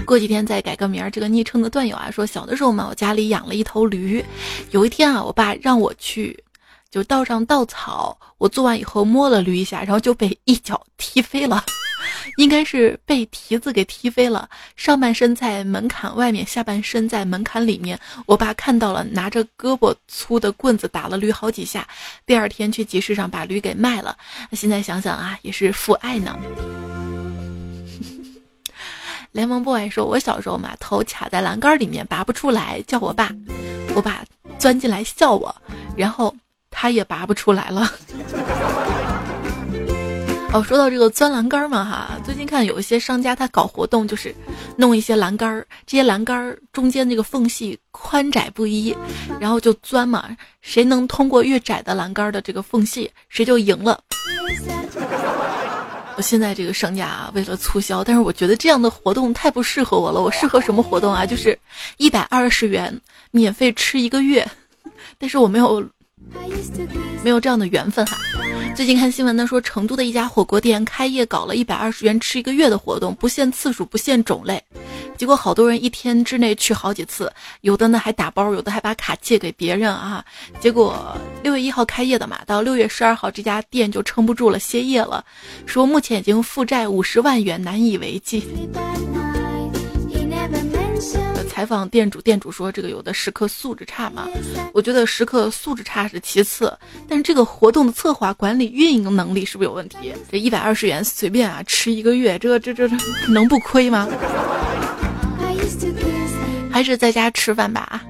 [0.06, 1.12] 过几天再改个名儿。
[1.12, 4.24] 这个昵称的段友啊说，小的时候嘛，我家里养了一头驴。
[4.72, 6.42] 有一天啊，我爸让我去，
[6.90, 8.18] 就倒上稻草。
[8.38, 11.66] 我做完以后摸了驴一下，然后就被一脚踢飞了。
[12.38, 18.00] 应该是被蹄子给踢飞了，上半身在门槛外面，下半身在门槛里面。
[18.26, 21.88] 我爸看到了，拿着胳膊粗的棍子打了驴好几下。
[22.26, 24.18] 第二天去集市上把驴给卖了。
[24.52, 26.38] 现在想想啊，也是父爱呢。
[29.32, 33.32] 联盟 boy 说：“我小时候嘛，头卡在栏杆里面拔不出来，叫我爸，
[33.94, 34.24] 我爸
[34.58, 35.56] 钻进来笑我，
[35.96, 36.36] 然后
[36.72, 37.92] 他也拔不出来了。”
[40.54, 44.34] 哦，说到这个钻栏杆嘛，哈，最近看有一些商家他搞活动，就是
[44.78, 48.96] 弄一些栏杆儿，这些栏杆儿中间这个缝隙宽窄不一，
[49.40, 54.00] 然后就钻嘛，谁能通过越窄的栏杆的这个缝隙，谁就赢了。
[56.16, 60.22] 我现在这个商家啊，为了促销，但是我觉得这样的活动太不适合我了。
[60.22, 61.26] 我适合什么活动啊？
[61.26, 61.60] 就是
[61.98, 64.50] 一百二十元免费吃一个月，
[65.20, 65.88] 但是我没有
[67.24, 68.18] 没有这样的缘分哈。
[68.76, 74.62] 最近看新闻呢，说成都的一家火锅店开业搞了一百二十元吃一个月的活动，不限次数，不限种类。
[75.18, 80.24] 结果好多人一天之内去好几次，有的呢还打包，有的还把卡借给别人啊。
[80.60, 85.26] 结果六月一号开业的嘛，到六月十二号这家店就撑不住了，歇业了，
[85.66, 88.44] 说目前已经负债五十万元，难以为继。
[91.58, 94.28] 采访店主，店主说：“这个有的食客素质差嘛？
[94.76, 96.72] 我觉得食客素质差是其次，
[97.10, 100.14] 但是这个活动的策划、管理、运营能力是不是有问题？
[100.32, 102.96] 这一百二十元随便啊吃一个月，这这这这
[103.28, 104.08] 能不亏吗？
[106.72, 108.06] 还是在家吃饭吧啊。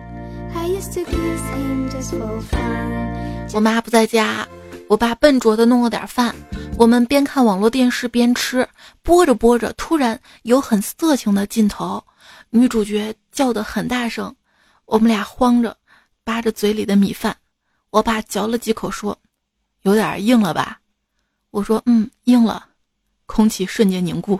[3.53, 4.45] 我妈不在家，
[4.89, 6.35] 我爸笨拙的弄了点饭，
[6.77, 8.67] 我们边看网络电视边吃，
[9.01, 12.03] 播着播着，突然有很色情的镜头。”
[12.49, 14.33] 女主角叫的很大声，
[14.85, 15.77] 我们俩慌着，
[16.23, 17.35] 扒着嘴里的米饭，
[17.89, 19.17] 我爸嚼了几口说
[19.83, 20.79] ：“有点硬了吧？”
[21.51, 22.65] 我说：“嗯，硬了。”
[23.27, 24.39] 空气瞬间凝固。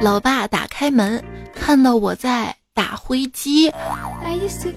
[0.00, 1.22] 老爸打开门，
[1.54, 3.68] 看到我在打灰机。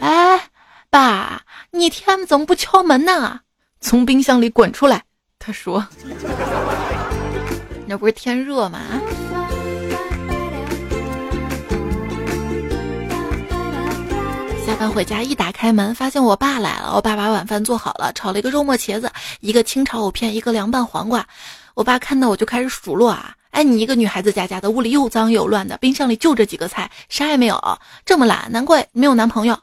[0.01, 0.49] 哎，
[0.89, 3.41] 爸，你天怎么不敲门呢？
[3.79, 5.05] 从冰箱里滚出来。
[5.39, 5.87] 他说
[7.87, 8.81] ：“那不是天热吗？”
[14.67, 16.93] 下班回家一打开门，发现我爸来了。
[16.93, 21.25] 我爸把晚饭做好了，炒了一个肉末茄子，一个清炒藕片，一个凉拌黄瓜。
[21.73, 23.33] 我爸看到我就开始数落啊。
[23.51, 29.57] 哎，你一个女孩子家家的，屋里又脏又乱的，冰箱里就这几个菜，啥也没有，这么懒，难怪没有男朋友。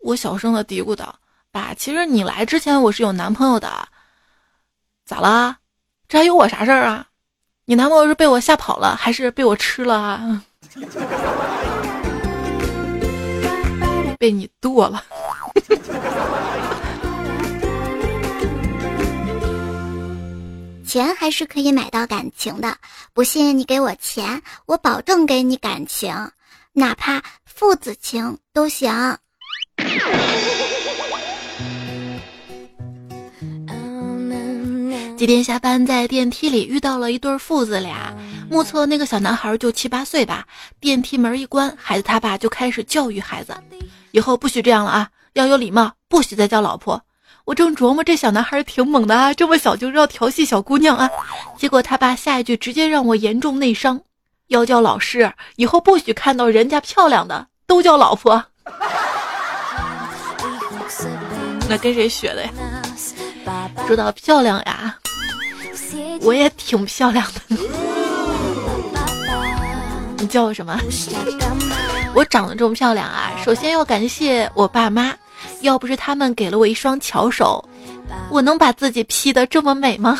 [0.00, 1.14] 我小声的嘀咕道
[1.50, 3.85] ：“爸，其实你来之前我是有男朋友的，
[5.06, 5.56] 咋了？
[6.08, 7.06] 这还有我啥事儿啊？
[7.64, 10.42] 你男朋友是被我吓跑了，还是被我吃了啊？
[14.18, 15.04] 被你剁了。
[20.86, 22.76] ”钱还是可以买到感情的，
[23.12, 26.14] 不信你给我钱，我保证给你感情，
[26.72, 29.16] 哪怕父子情都行。
[35.16, 38.14] 今天下班在电梯里遇到了一对父子俩，
[38.50, 40.46] 目测那个小男孩就七八岁吧。
[40.78, 43.56] 电梯门一关，孩子他爸就开始教育孩子，
[44.10, 47.00] 以后不许这样了啊，要有礼貌，不许再叫老婆。
[47.46, 51.08] 我正琢磨这小男孩挺猛的啊，这么小就知道调戏小姑娘啊。
[51.56, 53.98] 结果他爸下一句直接让我严重内伤，
[54.48, 58.44] 要叫老师，以后不许看到人家漂亮的都叫老婆。
[61.68, 62.50] 那跟谁学的呀？
[63.86, 64.96] 说到漂亮呀，
[66.22, 67.56] 我也挺漂亮的。
[70.18, 70.78] 你叫我什么？
[72.14, 75.14] 我长得这么漂亮啊，首先要感谢我爸妈。
[75.60, 77.62] 要不是他们给了我一双巧手，
[78.30, 80.18] 我能把自己 P 的这么美吗？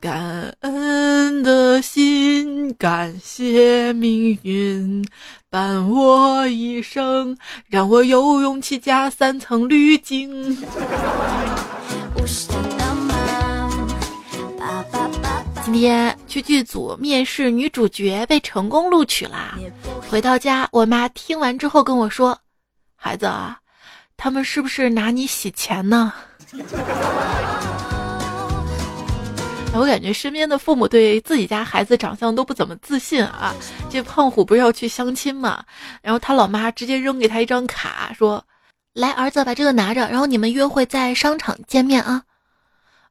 [0.00, 5.06] 感恩的心，感谢命运
[5.50, 7.36] 伴我一生，
[7.66, 10.56] 让我有勇气加三层滤镜。
[15.62, 19.58] 今天去剧组面试女主角，被成功录取啦。
[20.08, 22.38] 回到家，我妈听完之后跟我说
[22.96, 23.58] ：“孩子啊，
[24.16, 26.10] 他们是不是拿你洗钱呢？”
[29.72, 33.54] 我感觉身边的父母对自己家孩子长相都不怎么自信啊。
[33.88, 35.64] 这胖虎不是要去相亲嘛，
[36.02, 38.44] 然后他老妈直接扔给他一张卡，说
[38.92, 42.22] ：“来，儿子，把这个拿着，然后你们约会在商场见面啊。”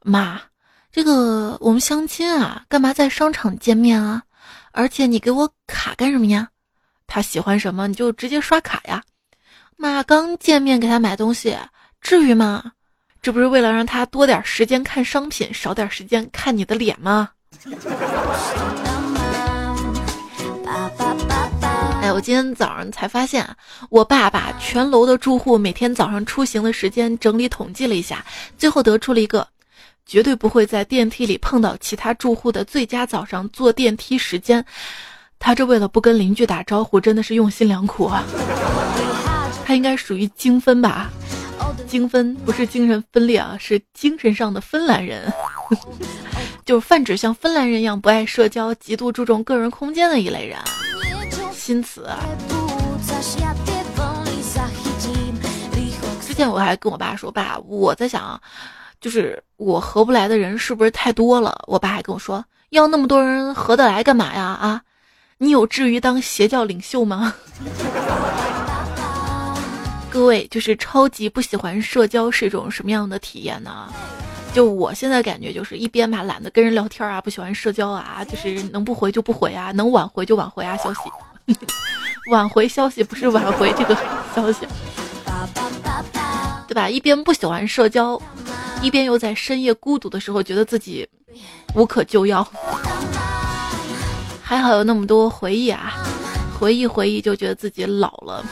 [0.04, 0.42] 妈。
[0.92, 4.24] 这个我们相亲啊，干嘛在商场见面啊？
[4.72, 6.50] 而且你给我卡干什么呀？
[7.06, 9.04] 他喜欢什么你就直接刷卡呀。
[9.78, 11.56] 妈刚见面给他买东西，
[12.02, 12.72] 至于吗？
[13.22, 17.30] 这不是为了让他多点时间看商品，少点时间看你的脸吗？
[22.02, 23.46] 哎，我今天早上才发现，
[23.90, 28.24] 我爸把全楼的住户每天早上出行的时间整理统计了一下，
[28.58, 29.46] 最后得出了一个。
[30.06, 34.66] 绝对不会在电梯里碰到其他住户的最佳早上坐电梯时间，
[35.38, 38.24] 他这为了不跟邻居打招呼，真的是用心良苦啊。
[39.66, 41.12] 他应该属于精分吧？
[41.90, 45.32] 精分不是精神分裂啊，是精神上的芬兰人，
[46.64, 50.58] 就是泛指像芬兰人一样不爱社交、极度注重个人空间的一类人。
[51.52, 52.08] 新词。
[56.22, 58.40] 之前我还跟我爸说，爸，我在想啊。
[59.02, 61.58] 就是我合不来的人是不是太多了？
[61.68, 64.44] 我爸还跟我说，要那么多人合得来干嘛呀？
[64.44, 64.82] 啊，
[65.38, 67.34] 你有至于当邪教领袖吗？
[70.12, 73.88] 各位，就是超级不喜欢社交是一种什么样的体验呢？
[74.54, 81.02] 就我现在感觉就是一边吧懒得跟人聊天啊，不喜欢社交啊，就是能不回就不回啊，能挽回就挽回啊，消息，
[82.32, 83.96] 挽回消息不是挽回这个
[84.36, 84.68] 消息，
[86.68, 86.90] 对吧？
[86.90, 88.20] 一边不喜欢社交。
[88.82, 91.08] 一边又在深夜孤独的时候，觉得自己
[91.76, 92.48] 无可救药。
[94.42, 95.94] 还好有那么多回忆啊，
[96.58, 98.44] 回忆回忆就觉得自己老了。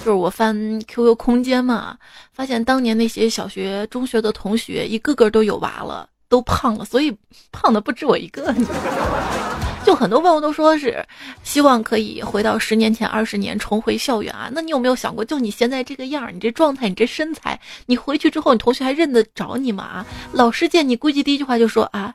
[0.00, 1.96] 就是我翻 QQ 空间嘛，
[2.32, 7.14] 发现当年那些小学、中学的同学，一个个都有娃了，都胖了，所以
[7.52, 8.54] 胖的不止我一个。
[9.84, 11.04] 就很多朋友都说是
[11.42, 14.50] 希望可以回到十年前、二十年，重回校园啊。
[14.52, 19.84] 那你有没有想过，就你现在这个样，你这状态，你这身材，你回去之后，你同学还认得着你吗？
[19.84, 22.14] 啊，老师见你，估计第一句话就说啊，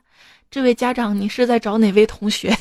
[0.50, 2.56] 这位家长，你是在找哪位同学？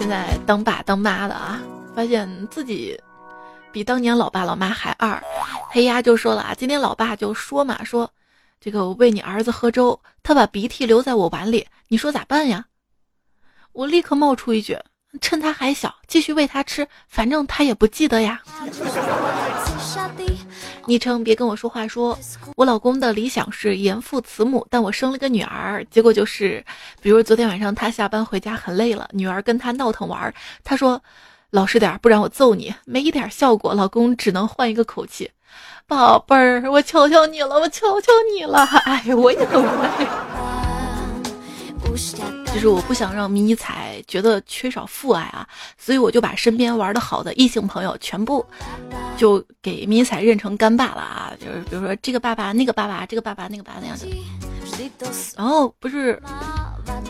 [0.00, 1.60] 现在当爸当妈的啊，
[1.94, 2.98] 发现自己。
[3.70, 5.22] 比当年老爸老妈还二，
[5.68, 8.10] 黑鸭就说了啊，今天老爸就说嘛，说
[8.58, 12.64] 这个我喂你儿子喝粥，他把鼻涕留在我碗里，你说咋办呀？
[13.72, 14.78] 我立刻冒出一句，
[15.20, 18.40] 趁他还小，继续喂他吃，反正他也不记得呀。
[20.86, 22.18] 昵称别跟我说话，说
[22.56, 26.64] 我老公的理想是严父慈母，但我生了个女儿，结果就是，
[27.00, 30.32] 比如昨天晚上他下班回家很累了，女儿跟他闹腾玩，
[30.64, 31.00] 他说。
[31.52, 33.74] 老实点，不然我揍你，没一点效果。
[33.74, 35.28] 老公只能换一个口气，
[35.88, 38.62] 宝贝儿，我求求你了，我求求你了。
[38.86, 40.06] 哎，我也很无奈。
[42.52, 48.44] 就是我不想让迷彩觉得缺少父爱啊，所以我就把身边玩的好的异性朋友全部
[49.16, 51.32] 就给迷彩认成干爸了啊。
[51.38, 54.06] 就是比如说这个爸爸、那个爸爸、这个爸爸、那个爸爸那样的。
[55.36, 56.20] 然后不是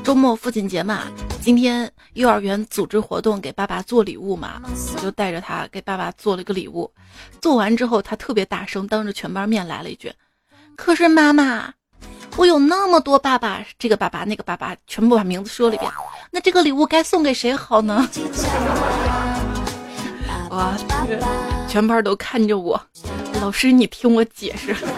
[0.05, 1.05] 周末父亲节嘛？
[1.40, 4.61] 今天幼儿园组织活动给爸爸做礼物嘛，
[4.94, 6.92] 我就带着他给爸爸做了个礼物。
[7.40, 10.12] 做完之后，他特别大声，当着全班面来了一句
[10.76, 11.72] ：“可是妈妈，
[12.40, 15.92] 我有那么多爸爸，这个爸爸那个爸爸，全部把名字说了一遍。
[16.31, 18.09] 那这个礼物该送给谁好呢？”
[20.48, 20.74] 哇，
[21.68, 22.81] 全班都看着我，
[23.42, 24.74] 老师你听我解释。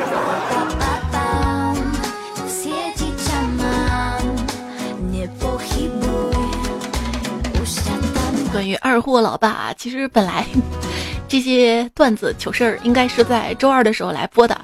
[8.52, 10.46] 关于二货老爸，其实本来
[11.26, 14.56] 这些段子糗事儿应该是在周二的时候来播的，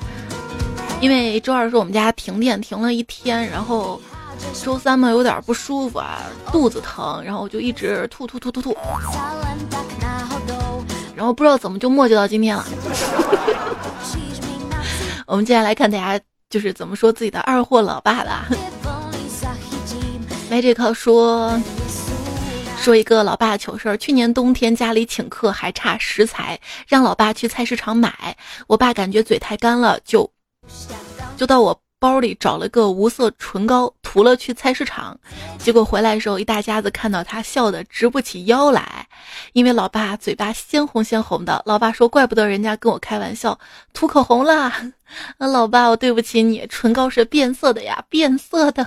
[1.00, 4.00] 因为周二是我们家停电停了一天，然后
[4.62, 8.76] 周三嘛有点不舒服啊，肚子疼，然后我就一直吐吐吐吐吐，
[11.14, 12.66] 然后不知道怎么就磨叽到今天了。
[15.26, 18.48] 我们接下来看大家就是怎么说自己的二货老爸吧。
[20.50, 21.61] Magic 说。
[22.80, 23.96] 说一个老爸的糗事儿。
[23.96, 28.37] 去年冬天家里请客还差食材，让老爸去菜市场买。
[28.68, 30.30] 我爸感觉嘴太干了，就
[31.38, 35.16] 就到我包里找了个无色唇膏涂了去菜市场。
[35.57, 39.07] 结果回来的时候，一大家子看到他笑得直不起腰来，
[39.53, 41.62] 因为老爸嘴巴鲜红鲜红的。
[41.64, 43.57] 老爸说：“怪不得人家跟我开玩笑，
[43.94, 44.72] 涂口红了。”
[45.38, 48.85] 啊，老爸，我对不起你，唇膏是变色的呀，变色的。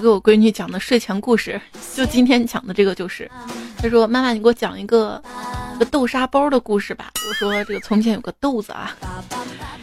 [0.00, 1.60] 给我闺女讲的睡前故事，
[1.94, 3.30] 就今天讲的这个就是，
[3.76, 5.22] 她说：“妈妈，你给我讲一个
[5.78, 8.96] 个豆沙包的故事吧。”我说：“这个从前有个豆子啊，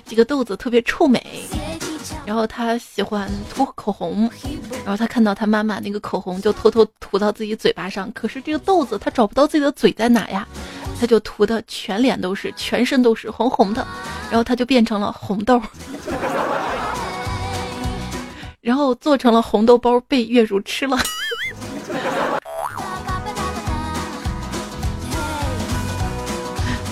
[0.06, 1.24] 这个豆子特别臭美，
[2.26, 4.30] 然后他喜欢涂口红，
[4.84, 10.48] 然后他看到他妈妈那个口红就偷偷涂到自己嘴巴上，可是这个豆子他找不到自己的嘴在哪呀，
[11.00, 13.86] 他就涂的全脸都是，全身都是红红的，
[14.30, 15.62] 然后他就变成了红豆。”
[18.68, 20.98] 然后做成了红豆包，被月如吃了。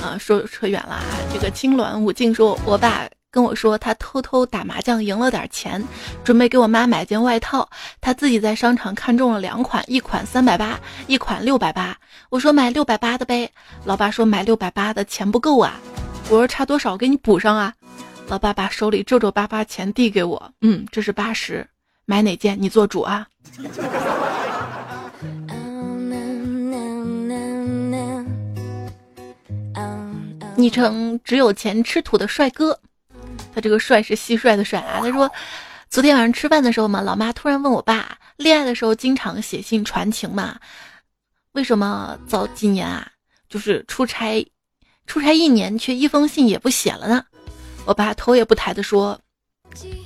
[0.02, 1.04] 啊，说扯远了啊。
[1.34, 5.86] 这个青鸾武静说，我爸跟我说，他偷偷打麻将赢了点钱，
[6.24, 7.68] 准备给我妈买件外套。
[8.00, 11.94] 他自己在商场看中了两款，一款三百八，一款六百八。
[12.30, 13.52] 我说买六百八的呗。
[13.84, 15.74] 老爸说买六百八的钱不够啊。
[16.30, 17.74] 我说差多少，给你补上啊。
[18.28, 21.66] 老爸把手里皱皱巴巴钱递给我，嗯，这是八十，
[22.06, 23.28] 买哪件你做主啊。
[30.58, 32.78] 昵称只有钱吃土的帅哥，
[33.54, 35.02] 他这个帅是蟋蟀的帅啊。
[35.02, 35.30] 他说，
[35.90, 40.58] 昨天晚上吃饭的时候嘛，老妈突然问我爸，恋爱的时候经常写信传情嘛，
[41.52, 43.08] 为什么早几年啊，
[43.48, 44.44] 就是出差，
[45.06, 47.24] 出差一年却一封信也不写了呢？
[47.86, 49.20] 我爸头也不抬的说：“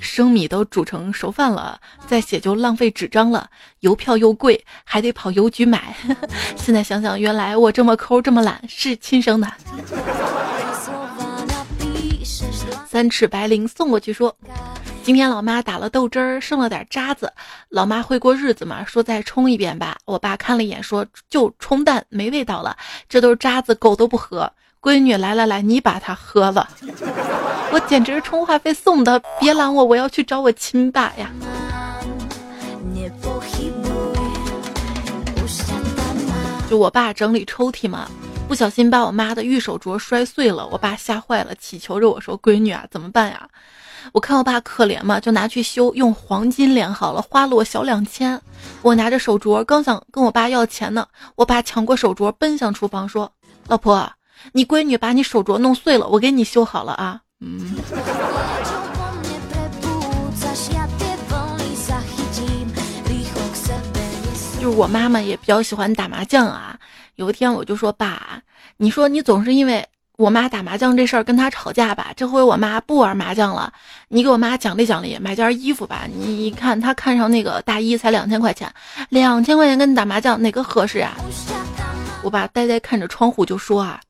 [0.01, 3.49] 生米都煮成熟饭了，再写就浪费纸张了，
[3.79, 5.95] 邮票又贵，还得跑邮局买。
[6.57, 9.47] 现在想想，原来我这么抠，这么懒，是亲生的。”
[12.85, 14.35] 三尺白绫送过去说
[15.03, 17.31] ：“今天老妈打了豆汁儿，剩了点渣子，
[17.69, 18.83] 老妈会过日子嘛？
[18.83, 22.75] 说再冲一遍吧。”我爸看了一眼说：“就冲淡，没味道了，
[23.07, 24.51] 这都是渣子，狗都不喝。”
[24.81, 26.69] 闺女，来来来，你把它喝了，
[27.71, 31.31] 我简直是充话费送的，别拦我，我要去找我亲爸呀。
[36.69, 38.07] 就我爸整理抽屉嘛，
[38.47, 43.47] 不小心把我妈的玉手镯摔碎了，我爸吓坏了，祈求着我说：“闺女啊，怎么办呀？”
[44.13, 48.39] 我看我爸可怜嘛，就拿去修，用黄金连好了，花了我小两千。
[48.81, 51.05] 我拿着手镯，刚想跟我爸要钱呢，
[51.35, 53.31] 我爸抢过手镯，奔向厨房说
[53.67, 54.11] ：“老婆，
[54.53, 57.75] 你闺女把你手镯弄碎了，我给你修好了啊。”嗯。
[64.59, 66.77] 就是我妈妈也比较喜欢打麻将啊。
[67.15, 68.41] 有一天我就说爸，
[68.77, 69.85] 你说你总是因为
[70.17, 72.11] 我妈打麻将这事儿跟她吵架吧？
[72.15, 73.71] 这回我妈不玩麻将了，
[74.09, 76.05] 你给我妈奖励奖励，买件衣服吧。
[76.13, 78.69] 你一看她看上那个大衣才两千块钱，
[79.07, 81.15] 两千块钱跟你打麻将哪个合适啊？
[82.21, 84.01] 我爸呆呆看着窗户就说啊，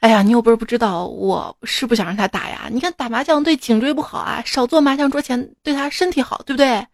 [0.00, 2.62] 哎呀，你又不是不知道，我是不想让他打呀。
[2.70, 6.86] 你看打麻将对颈椎不好啊，少坐麻将桌前对他身体好，对不对？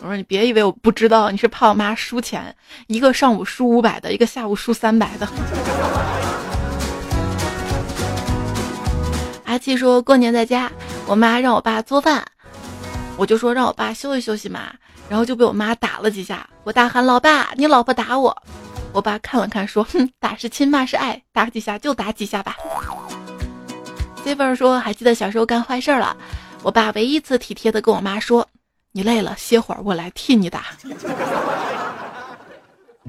[0.00, 2.54] 我说你别以为我不知道，你是怕我妈输钱，
[2.86, 5.26] 一个上午输五百的，一个下午输三百的。
[9.44, 10.70] 阿七说过年在家，
[11.06, 12.24] 我妈让我爸做饭，
[13.16, 14.72] 我就说让我爸休息休息嘛，
[15.08, 16.48] 然后就被我妈打了几下。
[16.62, 18.40] 我大喊老爸，你老婆打我，
[18.94, 22.56] 我爸看了看说，哼，打是亲，骂是爱，打几下就打几下吧。
[24.22, 26.16] C 份说还记得小时候干坏事了，
[26.62, 28.48] 我爸唯一一次体贴的跟我妈说。
[28.92, 30.66] 你累了，歇会儿，我来替你打。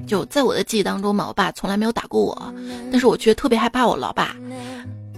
[0.08, 2.52] 就在我的记忆当中嘛，我爸从来没有打过我，
[2.90, 4.34] 但是我却特别害怕我老爸。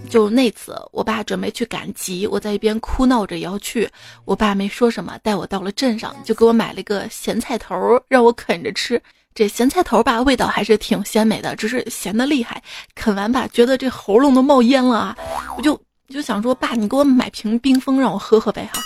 [0.07, 3.89] 就那次，我爸准备去赶集，我在一边哭闹着也要去，
[4.25, 7.75] 我爸没说什么，带我到了镇上，就给我买了一个咸菜头
[8.07, 9.01] 让我啃着吃。
[9.39, 12.61] 这咸菜头吧，味道还是挺鲜美的，只是咸的厉害。
[12.93, 15.17] 啃完吧，觉得这喉咙都冒烟了啊！
[15.55, 15.79] 我就
[16.09, 18.81] 就想说，爸，你给我买瓶冰峰让我喝喝呗哈。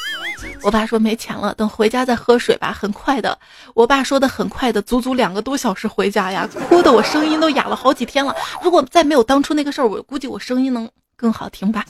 [0.61, 2.71] 我爸说没钱了，等回家再喝水吧。
[2.71, 3.35] 很快的，
[3.73, 8.35] 我爸说的很快的，足足两个多小时回家呀，哭的我声音都哑了好几天了。
[8.61, 11.83] 如果再没有当初那个事儿，我估计我声音能更好听吧。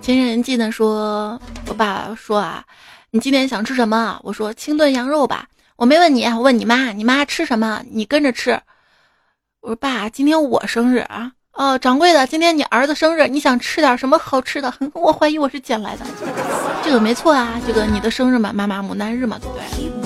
[0.00, 2.64] 前人记得说，我爸说啊，
[3.10, 4.18] 你今天想吃什么？
[4.22, 5.46] 我说清炖羊肉吧。
[5.76, 7.82] 我没问你，我问你妈，你妈吃什么？
[7.90, 8.58] 你跟着吃。
[9.60, 11.32] 我说爸，今天我生日啊！
[11.52, 14.70] 哦，掌柜的，今天你儿子生日，你想吃点什么好吃的？
[14.70, 16.06] 哼 我怀疑我是捡来的，
[16.82, 20.03] 这个没错啊，这个你的生日嘛，妈妈母难日嘛，对不对？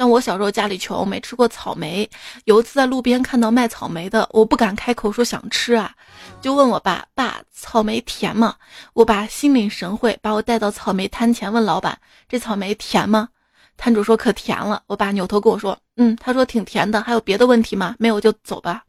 [0.00, 2.08] 像我小时候家里穷，没吃过草莓。
[2.44, 5.92] 有一次在路边看到卖草莓的，我不敢开口说想吃啊，
[6.40, 8.54] 就问我爸，爸，草莓甜吗？
[8.94, 11.98] 我爸心领神会，把我带到草莓摊前，问老板，
[12.30, 13.28] 这草莓甜吗？
[13.76, 17.94] 摊主说可甜了，我爸扭头跟我说：“嗯，他说挺甜的，还有别的问题吗？
[17.98, 18.82] 没有就走吧。”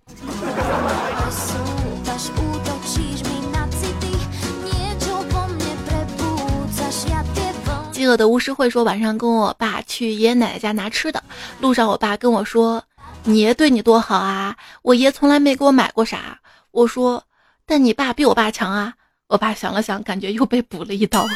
[8.02, 11.24] 饥饿的巫师会说晚上跟我爸去爷爷奶奶家拿吃的，
[11.60, 12.84] 路上我爸跟我说
[13.26, 16.40] ：“你爷对你多好啊，我爷从来没给我买过啥。”
[16.72, 17.24] 我说
[17.64, 18.92] ：“但你爸比我爸强啊。”
[19.30, 21.28] 我爸想了想，感觉又被补了一刀。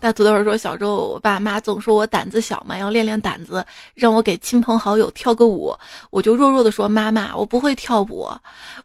[0.00, 5.74] 大土豆说：“小时候，我爸妈总说我胆子小嘛，要练练胆子，让我给亲朋好友跳个舞。
[6.10, 8.30] 我就弱弱的说：‘妈妈，我不会跳舞。’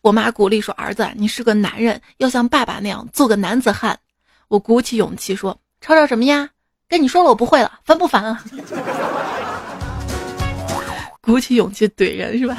[0.01, 3.95] 我妈鼓励说：‘儿子，你是个男人，要像爸爸那样做个男子汉。’
[4.56, 6.49] 我鼓起勇气说：‘吵吵什么呀？
[6.88, 8.39] 跟你说了，我不会了，烦不烦啊？’
[11.20, 12.56] 鼓起勇气怼人是吧？”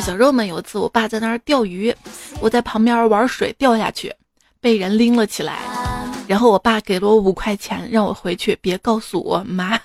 [0.00, 1.94] 小肉们有一次，我爸在那儿钓鱼，
[2.40, 4.14] 我在旁边玩水掉下去，
[4.58, 5.58] 被人拎了起来，
[6.26, 9.78] 然后我爸给了我五块钱，让我回去别告诉我妈。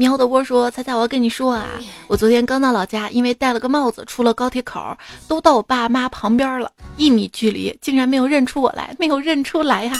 [0.00, 1.78] 喵的窝说：“猜猜我要跟你说啊，
[2.08, 4.96] 我昨天刚到老家，因为戴了个帽子，出了高铁口，
[5.28, 9.92] 都到我爸妈旁边了，一米距离，竟然没有认出我来，没有认出来呀。”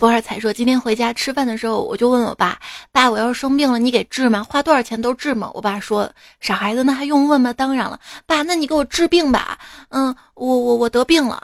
[0.00, 2.58] 博尔彩说：“今天回家吃饭的时候，我就问我爸，
[2.90, 4.42] 爸，我要是生病了，你给治吗？
[4.42, 6.10] 花多少钱都治吗？”我爸说
[6.42, 7.52] ：“傻孩子，那还用问吗？
[7.52, 9.56] 当然了，爸，那你给我治病吧。
[9.90, 11.40] 嗯，我我我得病了，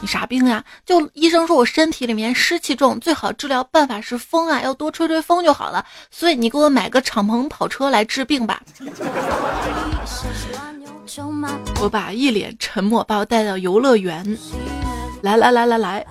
[0.00, 0.64] 你啥病呀？
[0.84, 5.84] 就医生说我身体里面湿气重，最好治疗办法是风啊，要多吹吹风就好了。
[6.10, 8.60] 所以你给我买个敞篷跑车来治病吧。”
[11.80, 14.38] 我爸一脸沉默，把我带到游乐园，
[15.20, 16.04] 来来来来来。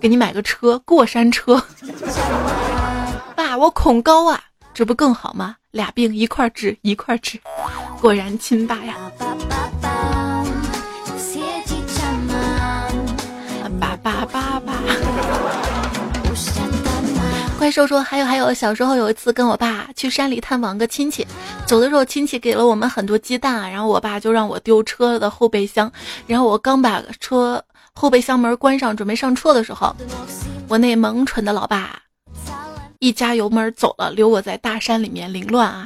[0.00, 1.62] 给你买个车，过山车。
[3.34, 4.40] 爸，我恐高啊，
[4.74, 5.56] 这不更好吗？
[5.70, 7.38] 俩病一块治，一块治，
[8.00, 8.96] 果然亲爸呀。
[14.32, 14.72] 爸爸。
[17.58, 21.26] 怪兽说：“还有还有，小时候有一次跟我爸去山里探访个亲戚，
[21.66, 25.90] 走的时候亲戚给了我们很多鸡蛋，然后我爸就让我丢车的后备箱，
[26.28, 27.60] 然后我刚把车
[27.92, 29.94] 后备箱门关上，准备上车的时候，
[30.68, 32.00] 我那萌蠢的老爸
[33.00, 35.82] 一加油门走了，留我在大山里面凌乱啊！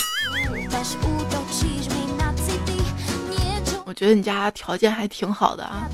[3.87, 5.89] 我觉得你家条件还挺好的啊。”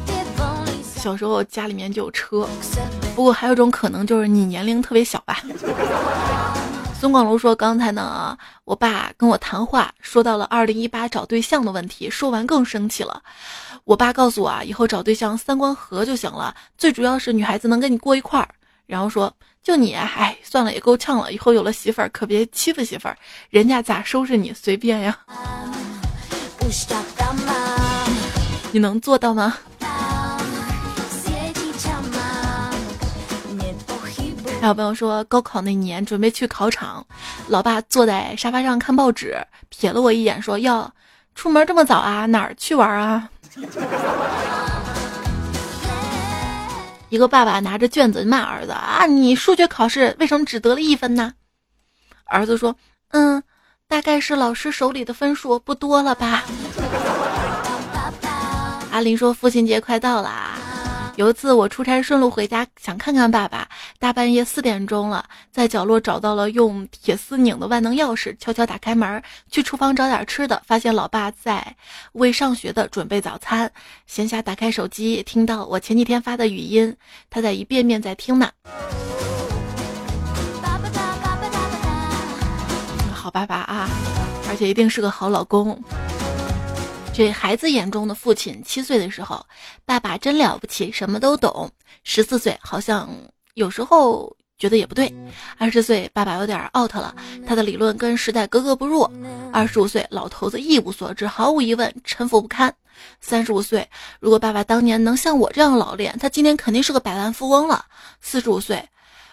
[0.98, 2.46] 小时候家里面就有车，
[3.14, 5.40] 不过还有种可能就是你年龄特别小吧。
[7.00, 13.22] 孙广龙说：“刚才呢，我爸跟我谈话，说到了二零一八找对象的问题，说完更生气了。
[13.84, 18.48] 我爸告诉我啊，以后找对象三观合就行了，最主要是女孩子能跟你过一块儿。
[18.86, 19.32] 然后说，
[19.62, 21.32] 就你，哎，算了，也够呛了。
[21.32, 23.16] 以后有了媳妇儿，可别欺负媳妇儿，
[23.50, 25.16] 人家咋收拾你随便呀。
[28.72, 29.56] 你能做到吗？”
[34.60, 37.06] 还有朋友说，高考那年准备去考场，
[37.46, 39.36] 老爸坐在沙发上看报纸，
[39.72, 40.92] 瞥了我一眼，说：“要
[41.34, 42.26] 出门这么早啊？
[42.26, 43.30] 哪儿去玩啊？”
[47.08, 51.32] 一个爸爸拿着卷子骂儿子：“啊，你数学考试为什么只得了一分呢？”
[52.26, 52.74] 儿子说
[53.12, 53.40] ：“嗯，
[53.86, 56.42] 大概是老师手里的分数不多了吧。
[58.90, 60.58] ”阿林说：“父亲节快到了。”
[61.18, 63.68] 有一次我出差顺路回家，想看看爸爸。
[63.98, 70.62] 大半夜四点钟了，在角落找到了用铁丝拧的万能钥匙，悄悄打开门，去厨房找点吃的。
[70.64, 71.74] 发现老爸在
[72.12, 73.68] 为上学的准备早餐。
[74.06, 76.96] 闲暇打开手机，听到我前几天发的语音，
[77.28, 78.48] 他在一遍遍在听呢。
[83.12, 83.88] 好爸爸啊，
[84.48, 85.82] 而且一定是个好老公。
[87.18, 89.44] 这孩子眼中的父亲，七岁的时候，
[89.84, 91.68] 爸爸真了不起，什么都懂。
[92.04, 93.10] 十四岁，好像
[93.54, 95.12] 有时候觉得也不对。
[95.56, 97.12] 二十岁，爸爸有点 out 了，
[97.44, 99.02] 他的理论跟时代格格不入。
[99.52, 102.72] 二十五岁，老头子一无所知，毫无疑问，沉浮不堪。
[103.20, 103.84] 三十五岁，
[104.20, 107.84] 如果爸爸当年能像我这样老练，他今天肯定是个百万富翁了。
[108.20, 108.88] 四十五岁，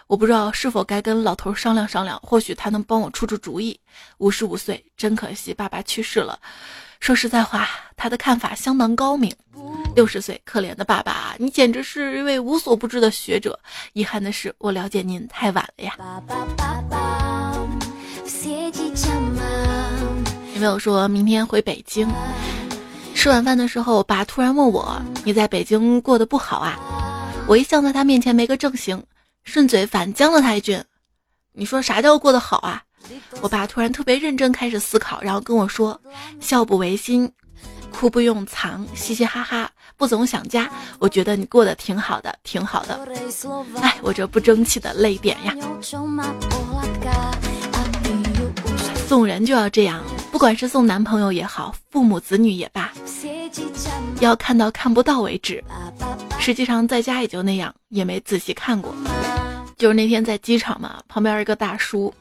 [0.08, 3.78] 我不知道是否该跟老头商量商量，或许他能帮我出出主意。
[4.18, 6.36] 五十五岁，真可惜，爸爸去世了。
[7.00, 9.34] 说实在话，他的看法相当高明。
[9.94, 13.58] 六十岁，可怜的爸爸，你简直是一位无所不知的学者。
[13.94, 15.96] 遗憾的是，我了解您太晚了呀。
[20.54, 22.08] 有没有说明天回北京？
[23.14, 26.78] 吃晚饭的时候，爸突然问我：“你在北京过得不好啊？”
[27.48, 29.02] 我一向在他面前没个正形，
[29.44, 30.82] 顺嘴反将了他一句
[31.52, 32.82] ：“你说啥叫过得好啊？”
[33.40, 36.00] 我爸突然特别认真，开始思考，然后跟我说
[36.40, 37.30] ：“笑不违心，
[37.90, 40.70] 哭不用藏，嘻嘻哈哈，不总想家。
[40.98, 42.98] 我觉得你过得挺好的，挺好的。
[43.80, 45.54] 哎，我这不争气的泪点呀！
[49.06, 50.02] 送人就要这样，
[50.32, 52.92] 不管是送男朋友也好，父母子女也罢，
[54.20, 55.62] 要看到看不到为止。
[56.38, 58.94] 实际上在家也就那样，也没仔细看过。
[59.78, 62.12] 就是那天在机场嘛，旁边一个大叔。”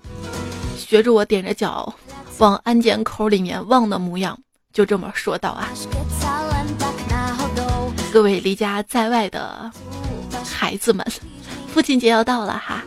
[0.88, 1.92] 学着我踮着脚
[2.38, 4.38] 往安检口里面望的模样，
[4.72, 5.68] 就这么说道啊！
[8.14, 9.72] 各位离家在外的
[10.44, 11.04] 孩子们，
[11.74, 12.84] 父亲节要到了哈，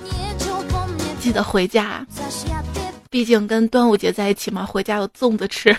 [1.21, 2.07] 记得回家，
[3.11, 5.77] 毕竟跟端午节在一起嘛，回家有粽子吃。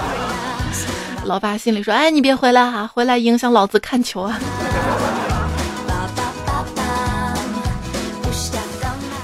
[1.24, 4.38] 老爸心里说：“哎，你别回来哈，回来影响老子看球啊！”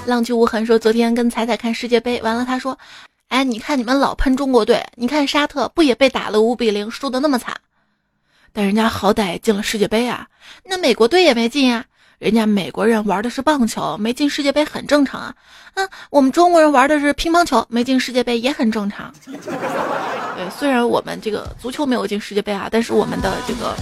[0.07, 2.77] 浪迹无痕说：“昨天跟彩彩看世界杯，完了他说，
[3.27, 7.53] 哎，你看你们老喷中国队，你看沙特不也被打了五比零，输的那么惨，
[8.53, 10.25] 但人家好歹进了世界杯啊。
[10.63, 11.83] 那美国队也没进呀，
[12.19, 15.35] 人家美国人玩的是棒球，没进世界杯很正常啊。
[15.73, 19.13] 嗯，我们中国人玩的是乒乓球，没进世界杯也很正常。
[19.27, 23.75] 对，虽然我们这个足球没有进世界杯啊，但是我们的这个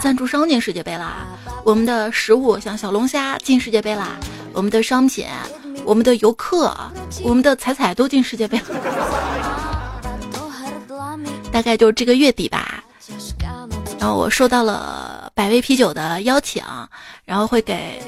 [0.00, 1.26] 赞助商进世界杯啦，
[1.64, 4.16] 我们的食物像小龙虾进世界杯啦。”
[4.54, 5.26] 我们的商品，
[5.84, 6.74] 我们的游客，
[7.22, 8.64] 我们的彩彩都进世界杯了，
[11.52, 12.82] 大概就是这个月底吧。
[14.00, 16.64] 然后我收到了百威啤酒的邀请，
[17.24, 18.02] 然后会给，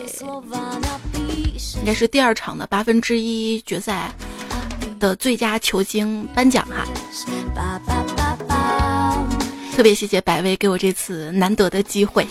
[1.76, 4.11] 应该是第二场的八分之一决赛
[4.99, 6.84] 的最佳球星颁奖哈。
[9.81, 12.26] 特别谢谢百威给我这次难得的机会，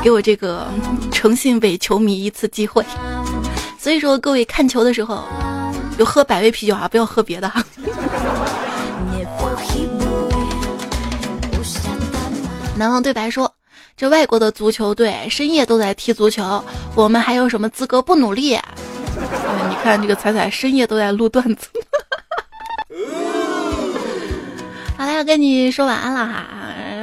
[0.00, 0.68] 给我这个
[1.10, 2.84] 诚信伪球迷一次机会。
[3.80, 5.24] 所以说，各位看球的时候，
[5.98, 7.64] 有喝百威啤酒啊，不要喝别的哈。
[12.76, 13.52] 南方对白说
[13.98, 18.50] ：“这外国的足球队深夜都在踢足球，我们还有什么资格不努力？
[19.68, 21.66] 你看这个彩彩深夜都在录段子。
[25.02, 26.46] 好了，要跟你说晚安了哈，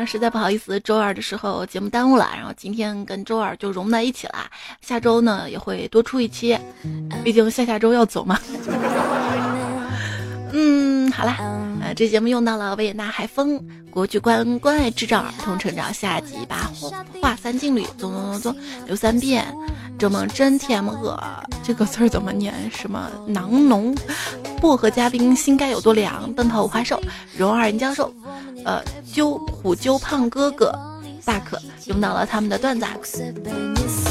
[0.05, 4.35] 实在不好意思，周二的时候节目耽误了，然后今天跟周二就融在一起了，
[4.79, 6.57] 下周呢也会多出一期，
[7.25, 8.39] 毕竟下下周要走嘛。
[10.53, 11.35] 嗯，好啦，
[11.95, 13.59] 这节目用到了维也纳海风
[13.89, 16.71] 国剧关关爱智障儿童成长下集，把
[17.21, 19.45] 画三定律总总总总留三遍。
[19.97, 21.21] 这么真甜么恶，
[21.61, 22.53] 这个字儿怎么念？
[22.71, 23.93] 什么囊浓？
[24.61, 26.31] 薄荷嘉宾心该有多凉？
[26.33, 27.01] 奔跑五花兽，
[27.35, 28.13] 蓉儿教授，
[28.63, 28.81] 呃，
[29.11, 30.73] 揪虎揪胖哥哥，
[31.29, 33.31] 大可用到了他们的段子。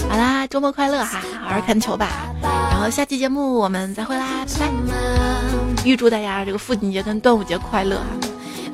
[0.08, 2.32] 好啦，周末快乐哈，好好看球吧。
[2.40, 5.82] 然后下期节目我们再会啦，拜拜！
[5.84, 8.00] 预祝大家这个父亲节跟端午节快乐，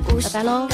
[0.06, 0.68] 拜拜喽！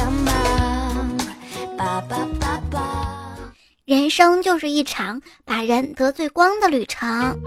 [3.84, 7.38] 人生就是一场把人得罪光的旅程。